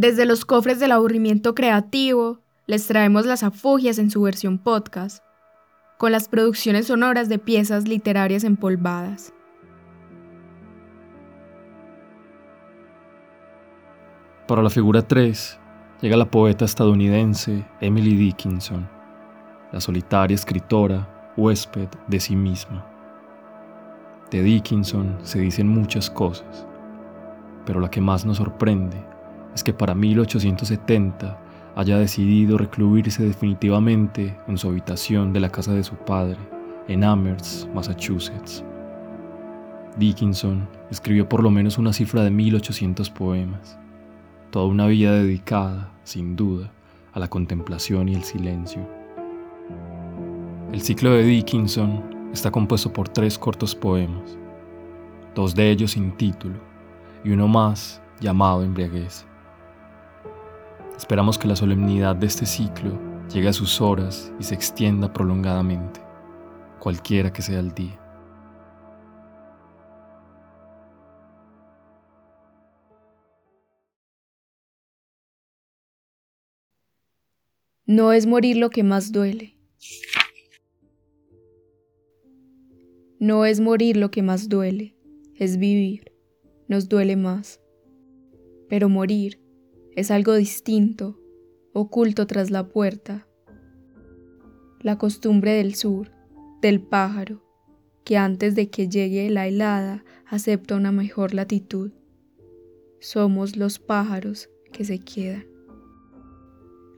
[0.00, 5.22] Desde los cofres del aburrimiento creativo, les traemos las afugias en su versión podcast,
[5.98, 9.34] con las producciones sonoras de piezas literarias empolvadas.
[14.48, 15.60] Para la figura 3
[16.00, 18.88] llega la poeta estadounidense Emily Dickinson,
[19.70, 22.86] la solitaria escritora, huésped de sí misma.
[24.30, 26.66] De Dickinson se dicen muchas cosas,
[27.66, 29.09] pero la que más nos sorprende
[29.54, 31.38] es que para 1870
[31.76, 36.38] haya decidido recluirse definitivamente en su habitación de la casa de su padre,
[36.88, 38.64] en Amherst, Massachusetts.
[39.96, 43.78] Dickinson escribió por lo menos una cifra de 1800 poemas,
[44.50, 46.70] toda una vida dedicada, sin duda,
[47.12, 48.86] a la contemplación y el silencio.
[50.72, 54.38] El ciclo de Dickinson está compuesto por tres cortos poemas,
[55.34, 56.56] dos de ellos sin título
[57.24, 59.26] y uno más llamado Embriaguez.
[61.00, 63.00] Esperamos que la solemnidad de este ciclo
[63.32, 65.98] llegue a sus horas y se extienda prolongadamente,
[66.78, 67.98] cualquiera que sea el día.
[77.86, 79.56] No es morir lo que más duele.
[83.18, 84.94] No es morir lo que más duele,
[85.34, 86.12] es vivir.
[86.68, 87.58] Nos duele más.
[88.68, 89.40] Pero morir
[89.96, 91.18] es algo distinto,
[91.72, 93.26] oculto tras la puerta.
[94.80, 96.10] La costumbre del sur,
[96.62, 97.42] del pájaro,
[98.04, 101.92] que antes de que llegue la helada acepta una mejor latitud.
[103.00, 105.46] Somos los pájaros que se quedan,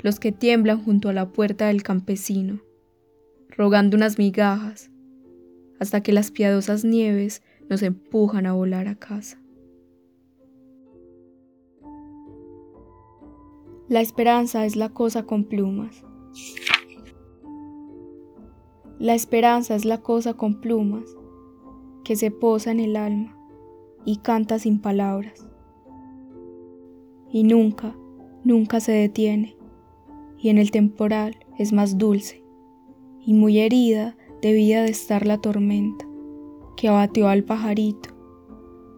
[0.00, 2.60] los que tiemblan junto a la puerta del campesino,
[3.48, 4.90] rogando unas migajas,
[5.80, 9.41] hasta que las piadosas nieves nos empujan a volar a casa.
[13.92, 16.02] La esperanza es la cosa con plumas.
[18.98, 21.04] La esperanza es la cosa con plumas
[22.02, 23.36] que se posa en el alma
[24.06, 25.46] y canta sin palabras.
[27.30, 27.94] Y nunca,
[28.44, 29.58] nunca se detiene,
[30.38, 32.42] y en el temporal es más dulce,
[33.20, 36.06] y muy herida debía de estar la tormenta
[36.78, 38.08] que abatió al pajarito,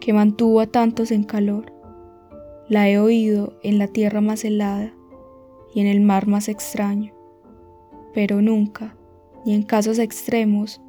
[0.00, 1.71] que mantuvo a tantos en calor
[2.72, 4.94] la he oído en la tierra más helada
[5.74, 7.12] y en el mar más extraño,
[8.14, 8.96] pero nunca,
[9.44, 10.80] ni en casos extremos,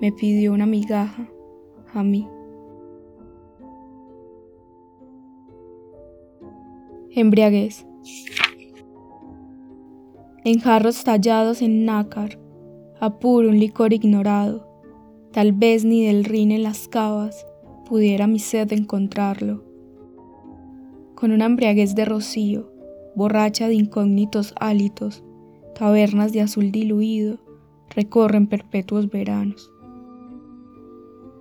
[0.00, 1.30] me pidió una migaja
[1.94, 2.26] a mí.
[7.12, 7.86] Embriaguez.
[10.44, 12.36] En jarros tallados en nácar,
[12.98, 14.68] apuro un licor ignorado,
[15.30, 17.46] tal vez ni del rin en las cavas
[17.88, 19.67] pudiera mi sed encontrarlo
[21.18, 22.70] con una embriaguez de rocío,
[23.16, 25.24] borracha de incógnitos hálitos,
[25.74, 27.40] tabernas de azul diluido,
[27.90, 29.72] recorren perpetuos veranos.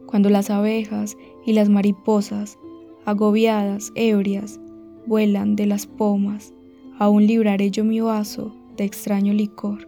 [0.08, 1.16] Cuando las abejas
[1.46, 2.58] y las mariposas,
[3.06, 4.60] agobiadas, ebrias,
[5.06, 6.56] vuelan de las pomas,
[6.98, 9.88] aún libraré yo mi vaso de extraño licor,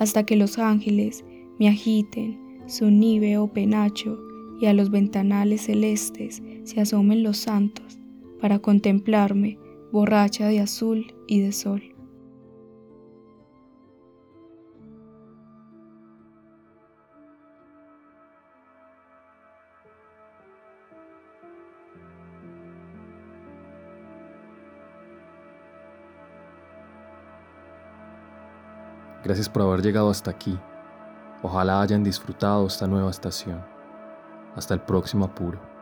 [0.00, 1.24] hasta que los ángeles
[1.60, 2.36] me agiten
[2.66, 4.18] su níveo penacho
[4.60, 7.98] y a los ventanales celestes se asomen los santos
[8.40, 9.58] para contemplarme
[9.90, 11.82] borracha de azul y de sol.
[29.24, 30.58] Gracias por haber llegado hasta aquí.
[31.42, 33.62] Ojalá hayan disfrutado esta nueva estación.
[34.56, 35.77] Hasta el próximo apuro.